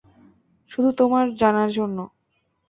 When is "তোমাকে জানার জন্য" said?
0.99-1.97